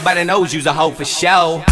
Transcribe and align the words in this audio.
Everybody 0.00 0.24
knows 0.24 0.54
you's 0.54 0.64
a 0.64 0.72
hoe 0.72 0.92
for 0.92 1.04
show. 1.04 1.62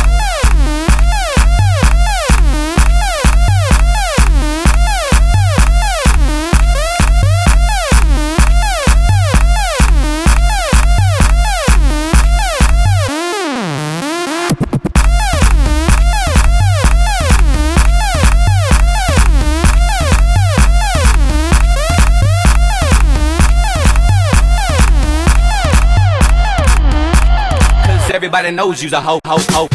Everybody 28.28 28.54
knows 28.54 28.82
you's 28.82 28.92
a 28.92 29.00
hoe, 29.00 29.18
hoe, 29.26 29.38
hoe. 29.52 29.68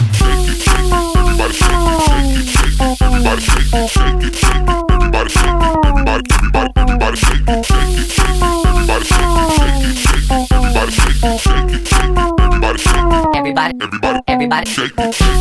Everybody, 13.36 13.74
everybody, 13.82 14.20
everybody, 14.28 14.70
shake, 14.70 14.94
shake, 14.94 15.34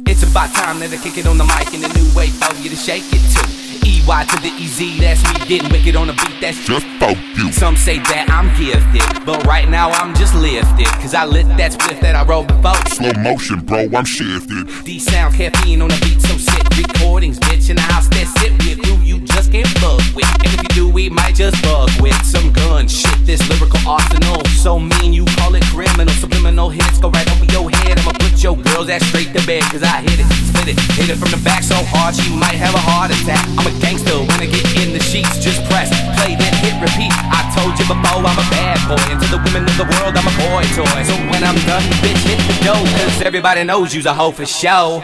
It's 0.06 0.23
about 0.23 0.53
time 0.55 0.81
that 0.81 0.93
I 0.93 0.97
kick 0.97 1.19
it 1.19 1.27
on 1.27 1.38
the 1.38 1.44
mic 1.44 1.75
in 1.75 1.85
a 1.85 1.88
new 1.88 2.15
way 2.15 2.29
for 2.29 2.55
you 2.62 2.71
to 2.71 2.77
shake 2.77 3.05
it 3.12 3.23
too. 3.32 3.69
EY 4.00 4.25
to 4.25 4.37
the 4.41 4.52
EZ, 4.56 4.99
that's 4.99 5.23
me 5.25 5.47
getting 5.47 5.70
wicked 5.70 5.97
on 5.97 6.08
a 6.08 6.12
beat 6.12 6.41
that's 6.41 6.64
just 6.64 6.87
for 6.99 7.12
you. 7.37 7.52
Some 7.52 7.76
say 7.76 7.99
that 7.99 8.31
I'm 8.31 8.49
gifted, 8.56 9.05
but 9.26 9.44
right 9.47 9.69
now 9.69 9.91
I'm 9.91 10.14
just 10.14 10.35
lifted. 10.35 10.87
Cause 11.00 11.14
I 11.14 11.25
lit 11.25 11.47
that 11.58 11.73
split 11.75 12.00
that 12.00 12.14
I 12.14 12.25
rolled 12.25 12.49
before. 12.49 12.76
Slow 12.88 13.12
motion, 13.20 13.61
bro, 13.61 13.88
I'm 13.93 14.05
shifted. 14.05 14.69
D 14.85 14.99
sound 14.99 15.35
caffeine 15.35 15.82
on 15.82 15.88
the 15.88 15.99
beat, 16.00 16.20
so 16.20 16.37
sick. 16.37 16.64
Recordings, 16.76 17.38
bitch, 17.41 17.69
in 17.69 17.76
the 17.76 17.82
house 17.82 18.08
that 18.08 18.26
sit 18.41 18.52
with. 18.64 18.81
Who 18.87 19.02
you 19.05 19.20
just 19.20 19.52
can't 19.52 19.69
fuck 19.82 20.00
with. 20.17 20.29
And 20.41 20.55
if 20.55 20.62
you 20.62 20.70
do, 20.73 20.88
we 20.88 21.11
might 21.11 21.35
just 21.35 21.56
fuck 21.64 21.91
with 22.00 22.17
some 22.25 22.53
gun 22.53 22.88
shit. 22.88 23.26
This 23.26 23.43
lyrical 23.50 23.81
arsenal, 23.87 24.44
so 24.56 24.79
mean 24.79 25.12
you 25.12 25.25
call 25.37 25.55
it 25.55 25.64
criminal. 25.69 26.12
Subliminal 26.14 26.70
hits 26.70 26.99
go 26.99 27.11
right 27.11 27.29
over 27.37 27.44
your 27.53 27.69
head. 27.85 27.99
I'ma 28.00 28.12
put 28.17 28.43
your 28.43 28.56
girls 28.56 28.88
ass 28.88 29.05
straight 29.06 29.32
to 29.37 29.44
bed, 29.46 29.62
cause 29.69 29.82
I 29.82 30.00
hit 30.00 30.19
it, 30.20 30.29
split 30.49 30.69
it, 30.73 30.79
hit 30.96 31.11
it 31.11 31.19
from 31.19 31.31
the 31.31 31.41
back 31.44 31.62
so 31.62 31.76
hard 31.93 32.14
she 32.14 32.31
might 32.35 32.56
have 32.56 32.75
a 32.75 32.82
heart 32.82 33.11
attack. 33.11 33.44
I'm 33.58 33.67
a 33.67 33.75
gangster 33.90 34.19
when 34.19 34.38
I 34.40 34.46
get 34.46 34.64
in 34.78 34.92
the 34.92 35.00
sheets, 35.00 35.38
just 35.38 35.64
press, 35.64 35.90
play, 36.19 36.37
then 36.37 36.54
hit 36.62 36.75
repeat. 36.81 37.10
I 37.10 37.42
told 37.58 37.75
you 37.78 37.87
before, 37.90 38.22
I'm 38.22 38.38
a 38.38 38.48
bad 38.54 38.78
boy, 38.87 39.02
and 39.10 39.20
to 39.20 39.26
the 39.26 39.42
women 39.42 39.64
of 39.66 39.76
the 39.76 39.88
world, 39.98 40.14
I'm 40.14 40.26
a 40.26 40.37
boy 40.38 40.62
toy. 40.78 41.02
So 41.02 41.14
when 41.31 41.42
I'm 41.42 41.58
done, 41.66 41.82
bitch, 41.98 42.22
hit 42.22 42.38
the 42.38 42.64
dough, 42.64 42.84
cause 43.02 43.22
everybody 43.22 43.64
knows 43.64 43.92
you's 43.94 44.06
a 44.06 44.14
hoe 44.14 44.31
for 44.31 44.46
show. 44.46 45.02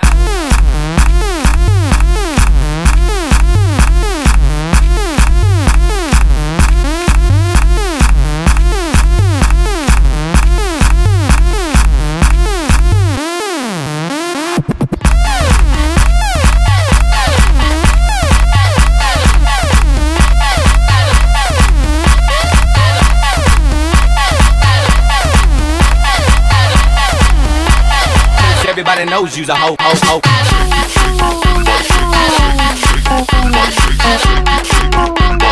Everybody 28.88 29.10
knows 29.10 29.36
you's 29.36 29.48
a 29.48 29.56
hoe, 29.56 29.74
hoe, 29.80 30.20
hoe. 34.96 35.42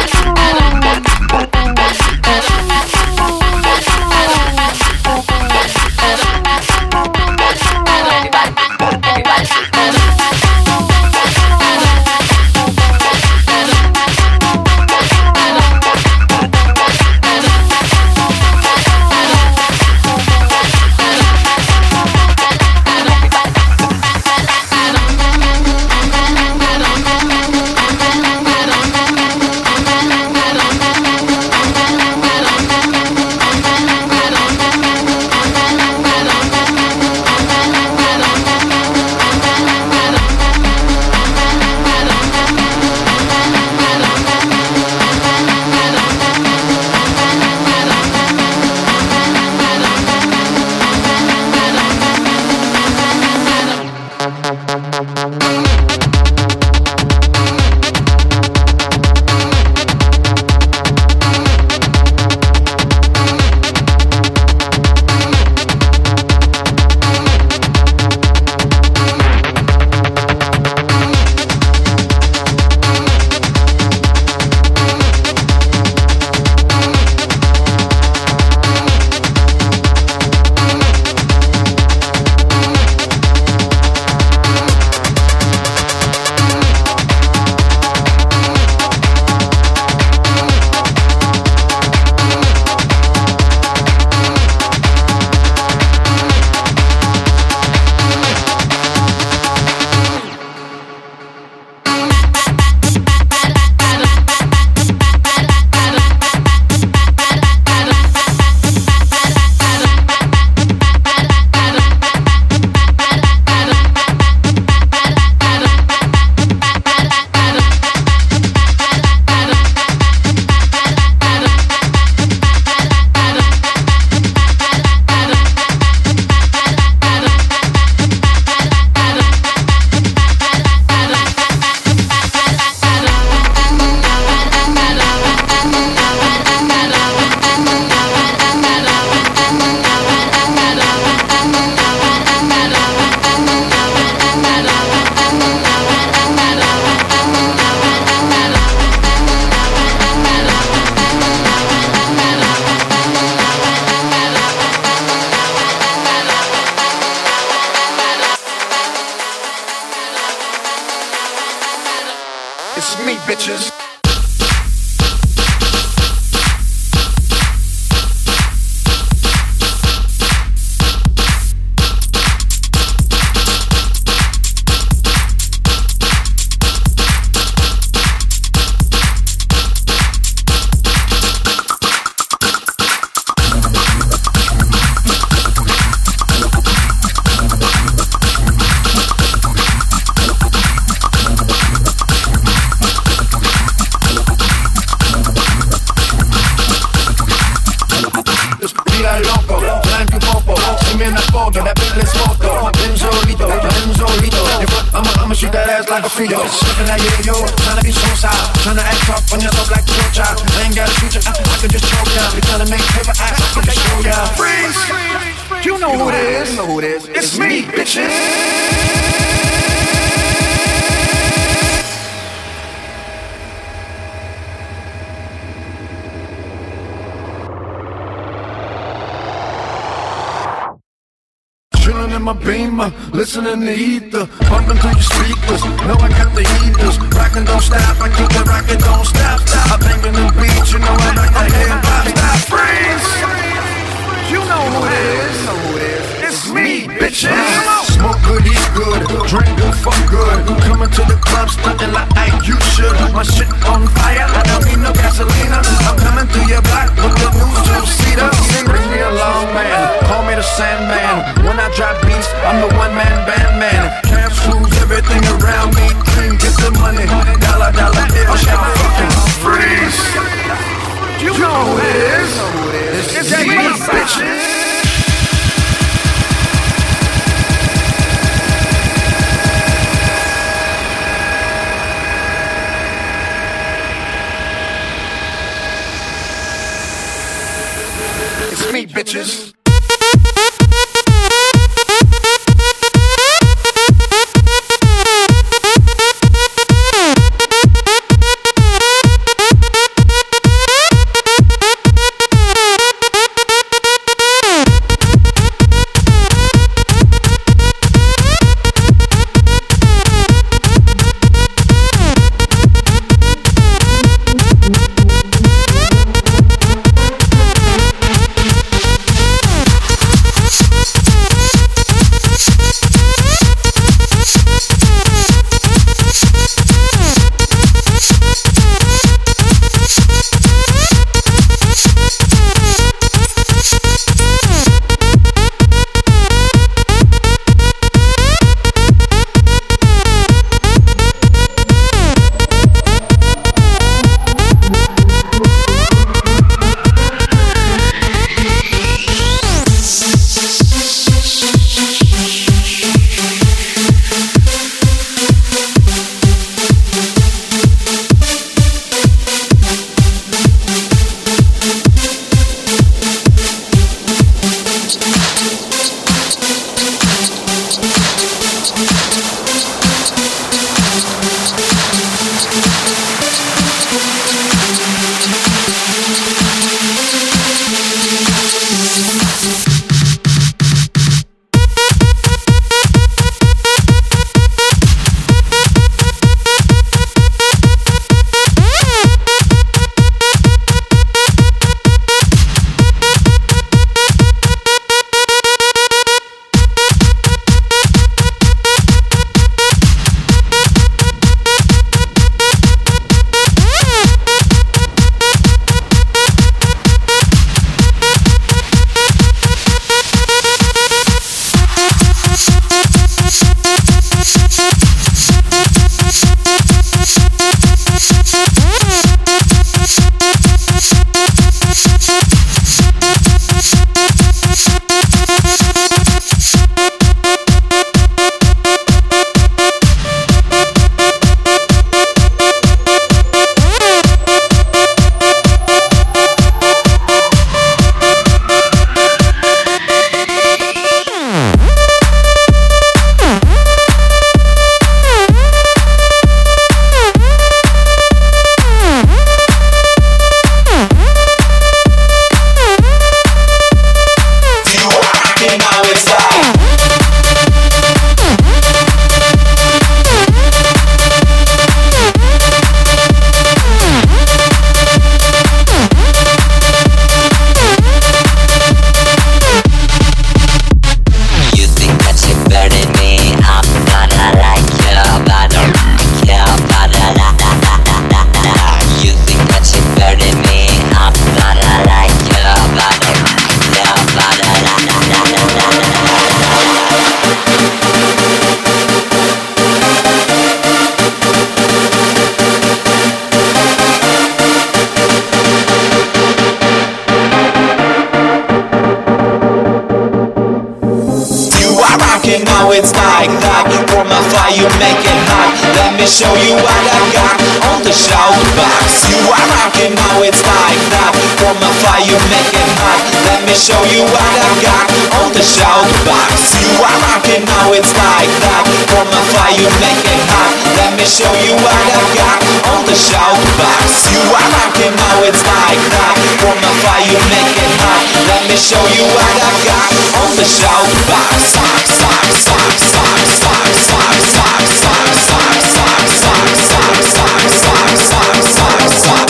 show 521.15 521.31
you 521.47 521.55
what 521.63 521.71
I 521.71 522.03
got 522.19 522.43
on 522.75 522.83
the 522.91 522.97
shout 522.99 523.39
box. 523.55 524.11
You 524.11 524.19
are 524.35 524.51
rocking, 524.51 524.99
now 524.99 525.23
it's 525.23 525.47
like 525.47 525.79
that. 525.95 526.19
Warm 526.43 526.59
my 526.59 526.75
fire, 526.83 527.07
you 527.07 527.23
make 527.31 527.55
it 527.55 527.71
hot. 527.79 528.03
Let 528.27 528.43
me 528.51 528.59
show 528.59 528.83
you 528.83 529.07
what 529.15 529.23
I 529.23 529.55
got 529.63 529.95
on 530.27 530.35
the 530.35 530.43
shout 530.43 530.91
box. 531.07 531.55
Sock, 531.55 531.87
sock, 531.87 532.27
sock, 532.35 532.67
sock, 532.83 533.23
sock, 533.31 533.71
sock, 533.79 534.19
sock, 534.27 534.59
sock, 534.75 535.15
sock, 535.15 535.55
sock, 535.55 536.03
sock, 536.03 536.51
sock, 536.51 536.99
sock, 536.99 537.39
sock, 537.55 537.95
sock, 537.95 538.35
sock, 538.43 539.25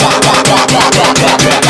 You 1.45 1.64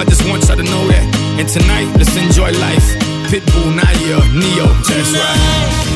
I 0.00 0.04
just 0.04 0.26
want 0.26 0.48
y'all 0.48 0.56
to 0.56 0.62
know 0.62 0.88
that. 0.88 1.04
And 1.38 1.46
tonight, 1.46 1.84
let's 1.98 2.16
enjoy 2.16 2.52
life. 2.58 2.88
Pitbull, 3.28 3.76
Nayer, 3.76 4.32
Ne-Yo, 4.32 4.64
that's 4.88 5.12
right. 5.12 5.89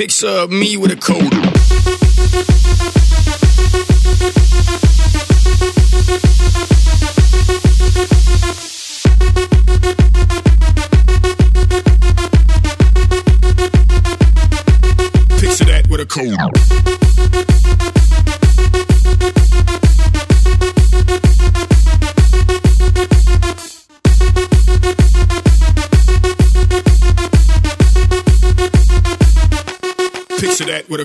Picture 0.00 0.26
uh, 0.28 0.44
of 0.44 0.50
me 0.50 0.78
with 0.78 0.90
a 0.90 0.96
Kodak. 0.96 1.99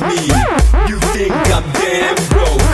me. 0.00 0.30
You 0.88 0.98
think 1.12 1.32
I'm 1.32 1.64
damn 1.72 2.16
broke 2.28 2.67